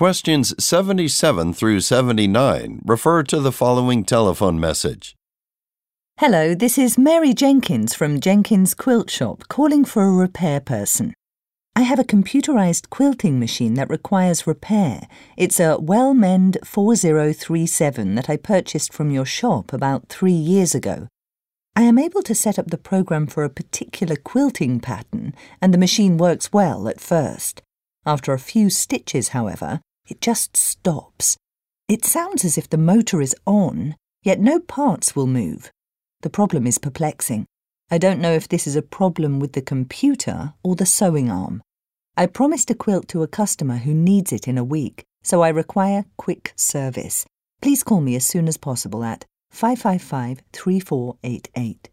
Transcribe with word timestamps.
questions 0.00 0.54
77 0.58 1.52
through 1.52 1.78
79 1.78 2.80
refer 2.86 3.22
to 3.22 3.38
the 3.38 3.52
following 3.52 4.02
telephone 4.02 4.58
message. 4.58 5.14
Hello, 6.16 6.54
this 6.54 6.78
is 6.78 6.96
Mary 6.96 7.34
Jenkins 7.34 7.92
from 7.92 8.18
Jenkins 8.18 8.72
Quilt 8.72 9.10
Shop 9.10 9.44
calling 9.48 9.84
for 9.84 10.04
a 10.04 10.10
repair 10.10 10.58
person. 10.58 11.12
I 11.76 11.82
have 11.82 11.98
a 11.98 12.12
computerized 12.14 12.88
quilting 12.88 13.38
machine 13.38 13.74
that 13.74 13.90
requires 13.90 14.46
repair. 14.46 15.06
It's 15.36 15.60
a 15.60 15.76
Wellmend 15.76 16.66
4037 16.66 18.14
that 18.14 18.30
I 18.30 18.38
purchased 18.38 18.94
from 18.94 19.10
your 19.10 19.26
shop 19.26 19.70
about 19.70 20.08
three 20.08 20.32
years 20.32 20.74
ago. 20.74 21.08
I 21.76 21.82
am 21.82 21.98
able 21.98 22.22
to 22.22 22.34
set 22.34 22.58
up 22.58 22.68
the 22.68 22.78
program 22.78 23.26
for 23.26 23.44
a 23.44 23.50
particular 23.50 24.16
quilting 24.16 24.80
pattern, 24.80 25.34
and 25.60 25.74
the 25.74 25.84
machine 25.86 26.16
works 26.16 26.54
well 26.54 26.88
at 26.88 27.02
first. 27.02 27.60
After 28.06 28.32
a 28.32 28.38
few 28.38 28.70
stitches, 28.70 29.28
however, 29.36 29.82
it 30.10 30.20
just 30.20 30.56
stops. 30.56 31.36
It 31.88 32.04
sounds 32.04 32.44
as 32.44 32.58
if 32.58 32.68
the 32.68 32.76
motor 32.76 33.22
is 33.22 33.34
on, 33.46 33.94
yet 34.22 34.40
no 34.40 34.60
parts 34.60 35.14
will 35.16 35.26
move. 35.26 35.70
The 36.22 36.30
problem 36.30 36.66
is 36.66 36.78
perplexing. 36.78 37.46
I 37.90 37.98
don't 37.98 38.20
know 38.20 38.32
if 38.32 38.48
this 38.48 38.66
is 38.66 38.76
a 38.76 38.82
problem 38.82 39.40
with 39.40 39.52
the 39.52 39.62
computer 39.62 40.54
or 40.62 40.76
the 40.76 40.86
sewing 40.86 41.30
arm. 41.30 41.62
I 42.16 42.26
promised 42.26 42.70
a 42.70 42.74
quilt 42.74 43.08
to 43.08 43.22
a 43.22 43.28
customer 43.28 43.78
who 43.78 43.94
needs 43.94 44.32
it 44.32 44.46
in 44.46 44.58
a 44.58 44.64
week, 44.64 45.04
so 45.22 45.42
I 45.42 45.48
require 45.48 46.04
quick 46.16 46.52
service. 46.56 47.24
Please 47.62 47.82
call 47.82 48.00
me 48.00 48.16
as 48.16 48.26
soon 48.26 48.48
as 48.48 48.56
possible 48.56 49.04
at 49.04 49.24
555 49.50 50.42
3488. 50.52 51.88